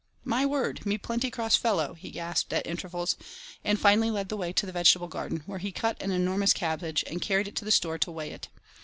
"My 0.23 0.47
word, 0.47 0.83
me 0.83 0.97
plenty 0.97 1.29
cross 1.29 1.55
fellow," 1.55 1.93
he 1.93 2.09
gasped 2.09 2.51
at 2.53 2.65
intervals 2.65 3.15
and 3.63 3.79
finally 3.79 4.09
led 4.09 4.29
the 4.29 4.35
way 4.35 4.51
to 4.51 4.65
the 4.65 4.71
vegetable 4.71 5.07
garden, 5.07 5.43
where 5.45 5.59
he 5.59 5.71
cut 5.71 6.01
an 6.01 6.09
enormous 6.09 6.53
cabbage 6.53 7.03
and 7.05 7.21
carried 7.21 7.47
it 7.47 7.55
to 7.57 7.65
the 7.65 7.69
store 7.71 7.99
to 7.99 8.09
weigh 8.11 8.31
it. 8.31 8.47